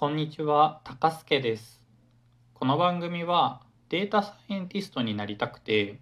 [0.00, 1.80] こんにちは、高助です。
[2.54, 5.98] この番組はデータサイエンティストになりたくて、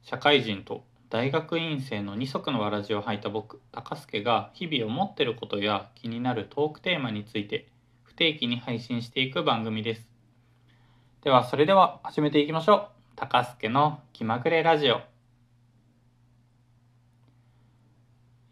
[0.00, 7.68] 社会人と大学院生の二足のわらじを履いた僕、高助が日々思ってることや気になるトークテーマについて
[8.02, 10.08] 不定期に配信していく番組です。
[11.22, 12.88] では、それでは始めていきましょう。
[13.16, 15.02] 高助の気まぐれラジオ。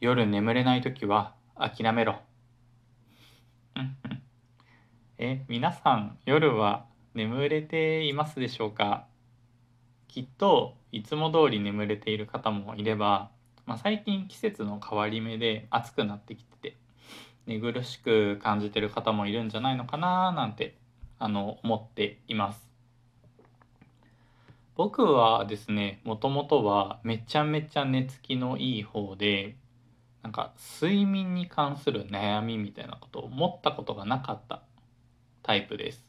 [0.00, 2.20] 夜眠れないときは諦めろ。
[5.22, 9.04] え、皆さん夜は眠れていますでしょうか？
[10.08, 13.30] きっといつも通り眠れている方もいれば、
[13.66, 16.76] まあ、最近季節の変わり目で暑くなってきてて
[17.46, 20.78] 寝苦しく感じてる方もいるんじゃないのかななんて
[21.18, 22.66] あの思っています。
[24.74, 29.56] 僕はですねもともとはめちゃめちゃ寝つきのいい方で
[30.22, 34.62] なんか睡眠に関する悩みみたいなことを思ったことがなかった
[35.50, 36.06] タイプです。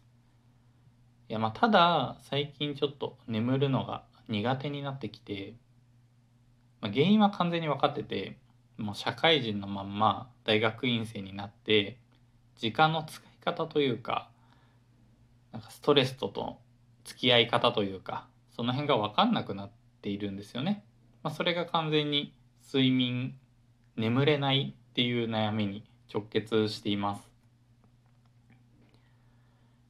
[1.27, 5.55] いやまあただ最近ちょっと眠るのが苦手になってきて、
[6.79, 8.38] まあ、原因は完全に分かってて
[8.77, 11.98] もう社会人のまんま大学院生になって
[12.55, 14.30] 時間の使い方というか
[15.52, 16.60] なんかストレスとの
[17.04, 19.71] 付き合い方というかその辺が分かんなくなっ
[20.04, 20.85] ているんですよね。
[21.24, 23.34] まあ、それが完全に睡眠
[23.96, 27.30] 眠れないっていう悩みに直結しています。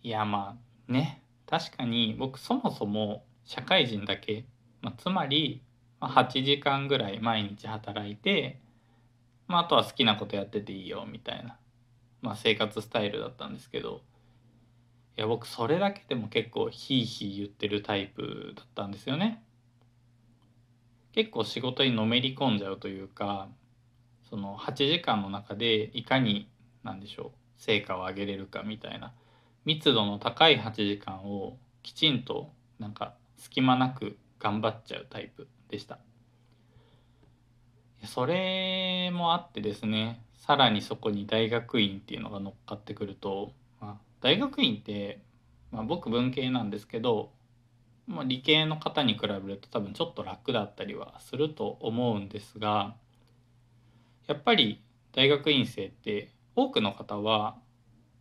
[0.04, 0.58] いやま
[0.90, 4.46] あね確かに僕そもそも社会人だけ、
[4.82, 5.62] まあ、つまり
[6.00, 8.60] 8時間ぐらい毎日働いて、
[9.48, 11.58] まあ、あとは好きなことやってていいよみたいな、
[12.22, 14.02] まあ、生活スタイルだったんですけど
[15.18, 19.44] いや僕それだけでも結構ヒーヒー言ってるタイプだったんですよね。
[21.12, 23.50] 結構仕事にのめり込んじゃうというか
[24.30, 26.50] その8時間の中でいかに
[26.84, 29.14] 何でしょう成果を上げれるかみたいな
[29.66, 36.00] 密度の高い8時間をきちんとなんか隙間なく頑張っちゃうタイプでした。
[38.06, 45.22] それもあってですねさらにそこに大学院っていうのが乗っかってくると、まあ、大学院って、
[45.72, 47.32] まあ、僕文系なんですけど、
[48.08, 52.96] まあ、理系の方に比べると多分ちょっと楽だったりはすると思うんですが
[54.26, 54.82] やっぱり
[55.14, 57.56] 大学院生って多くの方は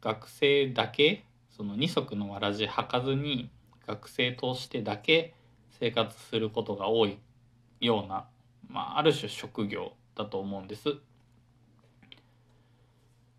[0.02, 1.24] 学生だけ
[1.60, 3.50] その二足のわらじ履かずに
[3.86, 5.34] 学生としてだけ
[5.78, 7.18] 生活することが多い
[7.82, 8.24] ような、
[8.70, 10.88] まあ、ある種職業だと思うんです。
[10.88, 10.94] い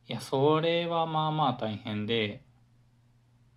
[0.05, 2.43] やそれはまあまあ大変で、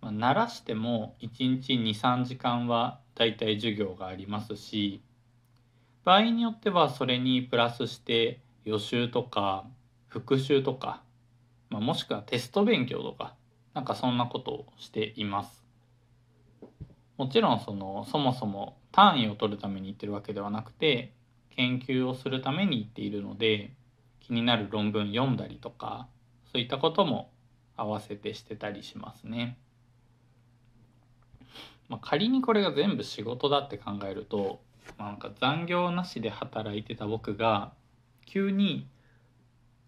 [0.01, 4.99] まあ、慣らしても1日23時間はだいたい授業がありますし
[6.03, 9.67] 場合によってはそれにプラスして予習とか
[10.07, 11.03] 復習とか、
[11.69, 13.35] まあ、もしくはテスト勉強とか
[13.75, 15.63] なんかそんなことをしています。
[17.17, 21.13] もちろんそのそもそも単位を取るために行ってるわけではなくて
[21.51, 23.71] 研究をするために行っているので
[24.21, 26.07] 気になる論文読んだりとか
[26.51, 27.31] そういったことも
[27.77, 29.57] 合わせてしてたりしますね。
[31.87, 34.61] まあ、仮にこれが全部仕事だって考えると、
[34.97, 37.73] まあ、なんか残業なしで働いてた僕が
[38.25, 38.87] 急に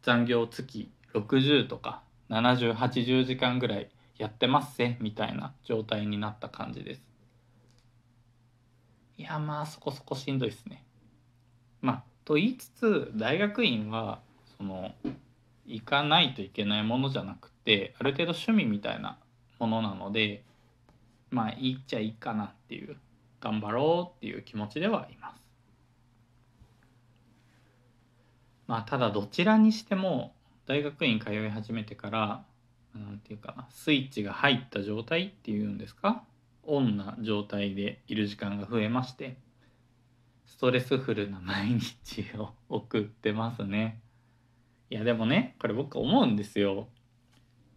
[0.04, 7.02] 残業月60とか7080時間ぐらいやってますぜみたいな状態になった感じです。
[9.18, 10.84] いやまあそこそこしんどいですね。
[11.82, 14.20] まあと言いつつ大学院は
[14.58, 14.94] その
[15.66, 19.18] 行かないといけないものじゃなくてある程度趣味みたいな
[19.60, 20.44] ものなので
[21.30, 22.98] まあいいっちゃいいかなっていう
[23.42, 25.42] 頑張ろうっていう気持ちではいます。
[28.68, 30.34] まあただどちらにしても
[30.68, 32.44] 大学院通い始めてから
[32.94, 36.24] なんていうかなスイッチが入った状態っていうんですか？
[36.64, 39.38] オンな状態でいる時間が増えまして
[40.46, 44.02] ストレスフルな毎日を送ってますね。
[44.90, 46.90] いやでもねこれ僕思うんですよ。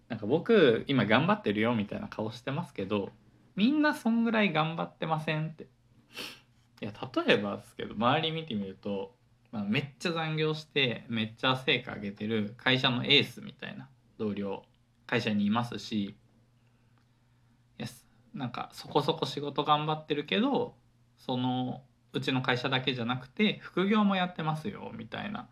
[0.09, 3.11] なんか僕今頑張ってるよみたいな顔してますけど
[3.55, 5.69] みんなそんぐらい頑張ってませんって。
[6.83, 9.15] いや例えばですけど周り見てみると
[9.53, 13.89] まあ、めっちゃ残業してめっちゃ成果上げてる会社のエースみたいな
[14.19, 14.65] 同僚
[15.07, 16.15] 会社にいますし
[18.35, 20.75] なんかそこそこ仕事頑張ってるけど
[21.19, 21.83] その
[22.13, 25.49] うちの会社だけじゃなくて副業もやってますよみたいな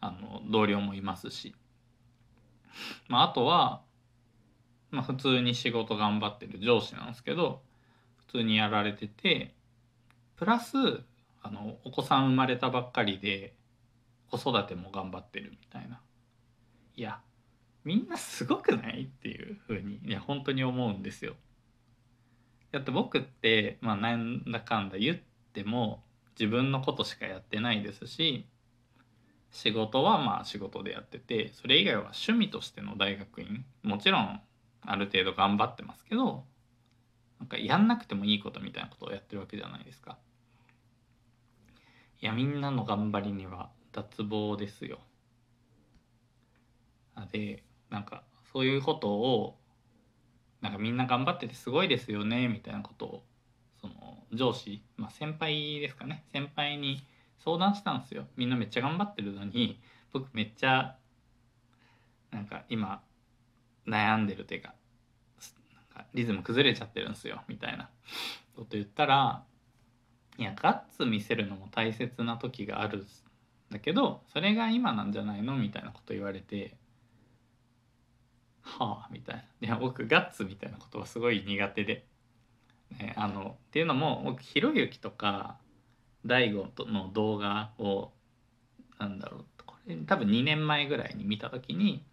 [0.00, 1.54] あの同僚もいますし、
[3.08, 3.82] まあ、あとは、
[4.90, 7.62] まあ、普通に仕事頑張ってる上司なんですけど
[8.26, 9.54] 普通にやられてて
[10.36, 10.76] プラス
[11.42, 13.54] あのお子さん生まれたばっかりで
[14.30, 16.00] 子育ても頑張ってるみたいな
[16.96, 17.20] いや
[17.84, 21.34] みんなすごくないっていうふうにいや本当に思うんですよ。
[22.70, 25.16] だって僕ってまあなんだかんだ言っ
[25.52, 26.02] ても
[26.38, 28.46] 自分のことしかやってないですし
[29.50, 34.40] 仕事はまあ仕事でやっててそれ以外は趣味としての大学院もちろん
[34.86, 36.44] ある程度頑張ってますけど
[37.38, 40.16] なんかやんなくてもいいことみたいなことをやってるわけじゃないですか。
[42.22, 45.00] いやみんなの頑張りには脱帽ですよ。
[47.30, 48.22] でなんか
[48.52, 49.56] そういうことを
[50.60, 53.22] なんかみんな頑張っててすごいですよねみたいなことを
[53.80, 57.04] その上司、まあ、先輩ですかね先輩に
[57.44, 59.80] 相談したんですよみんなめっちゃ頑張ってるのに
[60.12, 60.96] 僕めっちゃ
[62.30, 63.02] なんか今
[63.86, 64.74] 悩んでるっていうか
[65.74, 67.90] なんかリズム崩れちゃってるんですよみたいな
[68.54, 69.42] こと言ったら
[70.38, 73.06] いやガッツ見せるのも大切な時があるん
[73.70, 76.76] だけどそれが今なんじゃないのみたいなこと言われて
[78.62, 82.06] はあみたいないや僕ガッツみたいなことはすごい苦手で、
[82.98, 85.56] ね、あのっていうのも僕ひろゆきとか
[86.24, 88.12] 大悟の動画を
[88.98, 92.04] なんだろうこれ多分2年前ぐらいに見た時に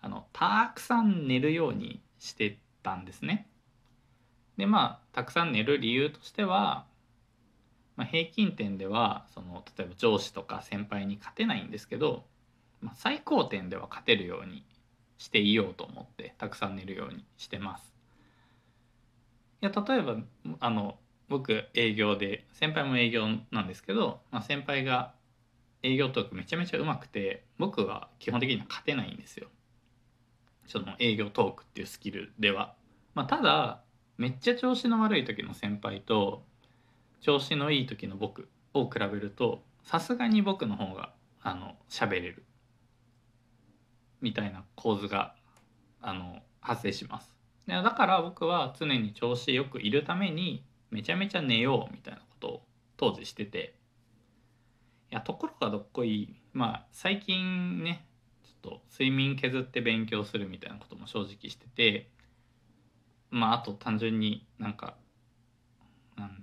[0.00, 3.48] あのたくさん寝るようにしてたんですね。
[4.56, 6.86] でまあたくさん寝る理由としては、
[8.02, 12.24] まあ、平均点ではその例えば上司とか先輩に勝てないんですけど、
[12.80, 14.64] まあ、最高点では勝てるように
[15.18, 17.94] していようと思ってたくさん寝るようにしてます。
[19.62, 20.16] いや例えば
[20.58, 25.14] あの僕営業で先輩も営業なんですけど、まあ、先輩が
[25.84, 29.46] 営業トークめちゃめちゃうまくて僕は基本的には勝てないんですよ。
[30.66, 32.74] その営業トークっていうスキルでは。
[33.14, 33.82] まあ、ただ
[34.18, 36.42] めっちゃ調子の悪い時の先輩と
[37.22, 42.44] 調子のいい時の僕を比べるとさすがに僕の方があの喋れる。
[44.20, 45.34] みたいな構図が
[46.00, 47.34] あの発生します。
[47.66, 52.62] だから僕は常に調子よくいるためにめちゃめちゃ寝ようみたいなことを
[52.96, 53.74] 当時してて。
[55.10, 56.34] いやところがどっこい。
[56.52, 58.04] まあ最近ね
[58.44, 62.10] ちょっと睡眠削って勉強するみたいなことも正直してて。
[63.30, 64.96] まああと単純になんか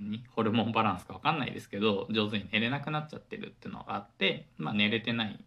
[0.02, 0.24] 何？
[0.36, 5.44] ホルモンバランスか分かんないですけど上手に寝れなくなっちゃってるっていうのがあってまあ寝れてない、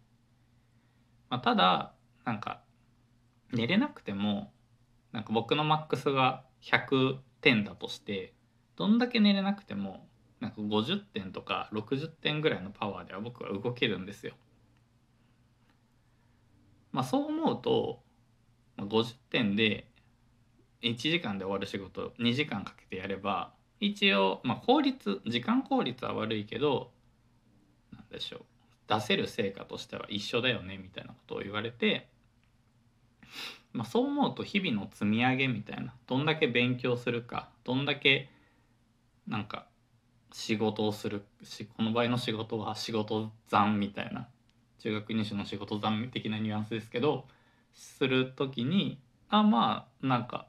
[1.29, 1.93] まあ、ただ
[2.25, 2.61] なんか
[3.51, 4.51] 寝れなくても
[5.11, 8.33] なんか僕のマックスが100点だとして
[8.75, 10.07] どんだけ寝れなくても
[10.39, 14.33] なんか50点とか60点ぐらいのパワーでは僕は動けるんですよ。
[16.91, 18.01] まあそう思うと
[18.77, 19.87] 50点で
[20.81, 23.53] 1時間で終わる仕事2時間かけてやれば
[23.85, 26.91] 一応まあ効率時間効率は悪いけど
[27.93, 28.41] なんでしょう
[28.87, 32.07] 出せる成果としては一緒だよねみたいなことを言われて
[33.73, 38.29] まあ、そう思うと日々の積み上げみたいなどんだけ勉強するかどんだけ
[39.27, 39.65] なんか
[40.31, 44.27] 仕事をするしこの場合の仕事は仕事残みたいな
[44.79, 47.25] 中学入試の仕事残的なニュアンスですけど
[47.73, 48.99] する時に
[49.29, 50.47] あまあなんか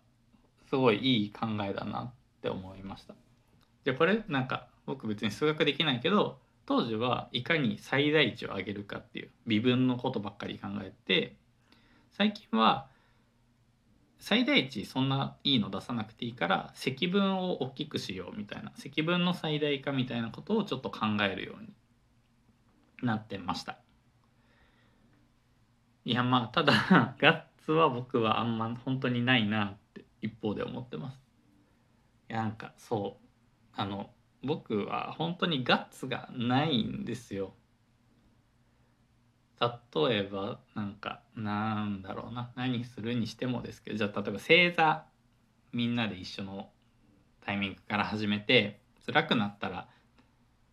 [0.68, 3.14] すごいいい考えだなって思いました。
[3.84, 11.36] でこれなんか僕別に数学できないけど当時はいかに最大値を上げるかっていう微分のことばっかり考えて
[12.12, 12.86] 最近は
[14.18, 21.68] 最大値そんないいの出さなくていいから積分を大きくしようみたいな積分の最大化みたいなことをちょっと考えるように
[23.02, 23.78] なってました。
[26.06, 26.72] いやまあただ
[27.18, 31.20] ガッツは僕はあんま本当にないなって一方で思ってます。
[32.30, 33.23] いやなんかそう。
[33.76, 34.10] あの
[34.42, 37.54] 僕は本当にガッツがないんですよ。
[39.60, 45.04] 例えばなんかなんだろうな何するにしてもですけどじゃあ例えば正座
[45.72, 46.70] みんなで一緒の
[47.44, 49.88] タイミングから始めて辛くなったら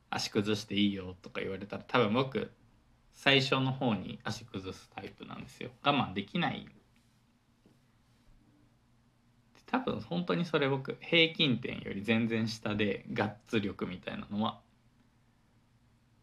[0.10, 2.52] 足崩していいよとか言われたら多分僕
[3.14, 5.70] 最初の方に足崩すタイプなんですよ。
[5.84, 6.68] 我慢できない
[9.72, 14.60] 多分本当にそれ僕平均点より全然下でガッツ力みたいなのは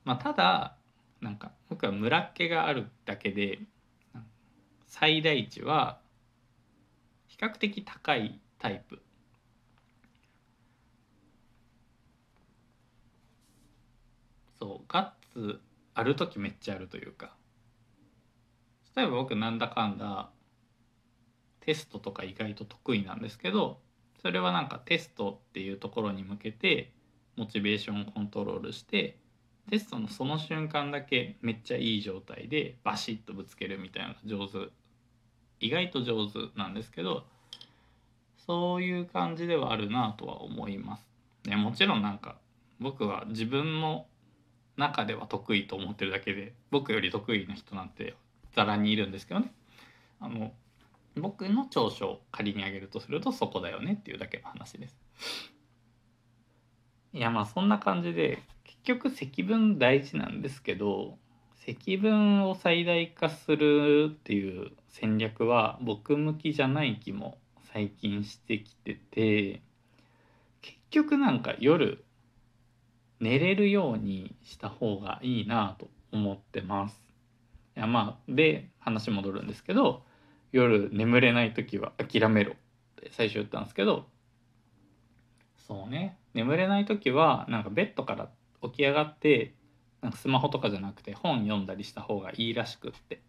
[0.04, 0.76] まあただ
[1.22, 3.60] なんか僕は村っ気があるだけで
[4.86, 5.98] 最大値は
[7.26, 9.00] 比較的高いタイプ。
[14.58, 15.60] そうガッツ
[15.94, 17.34] ある時めっちゃあるというか。
[18.96, 20.30] 例えば僕なんだかんだ
[21.68, 23.78] テストとか意外と得意なんですけど
[24.22, 26.92] それはなんかテストっていうところに向けて
[27.36, 29.18] モチベーションをコントロールして
[29.68, 34.70] テストのその瞬間だけめっちゃいい状態でバシッとぶつけるみたいなのが上手
[35.60, 37.24] 意外と上手なんですけど
[38.46, 41.04] そういう感じではあるなとは思います。
[41.44, 42.36] ね、もちろんなんか
[42.80, 44.06] 僕は自分の
[44.78, 48.14] 中では得意と思ってるだけで僕より得意な人なんて
[48.54, 49.52] ざらにいるんですけどね
[50.18, 50.52] あの
[51.18, 54.96] 僕の長所を仮に挙げるとするとそこだよねっていうだけの話です。
[57.12, 61.18] いやまあそんな感じで結局積分大事なんですけど
[61.54, 67.38] 積分を最大化するっていう戦略は僕向きじゃない気も
[67.72, 69.62] 最近してきてて
[70.62, 72.04] 結局なんか夜
[73.20, 77.00] 寝れるようにした方がいいなと思ってます。
[77.76, 80.04] いやまあで話戻るんですけど
[80.52, 82.52] 夜眠れない時は諦めろ。
[82.52, 82.54] っ
[82.96, 84.06] て最初言ったんですけど
[85.66, 86.16] そうね。
[86.34, 88.30] 眠れない時はなんかベッドから
[88.62, 89.54] 起き上がって
[90.00, 93.20] なんかスマホとかじゃなくて本読んだりした方がいいらしくって。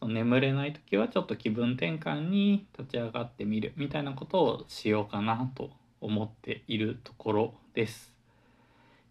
[0.00, 8.12] その眠れない時はちょっと気分転換に立ち上がってみるみたいなことをしようかなと思っているところです。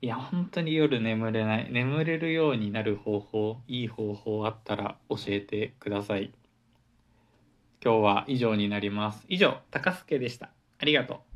[0.02, 1.72] いや本当に夜眠れない。
[1.72, 6.34] 眠れるようになる方法いい方法あったら教えてください。
[7.84, 9.24] 今日は以上になります。
[9.30, 10.50] 以上高助でした。
[10.80, 11.31] ありがとう。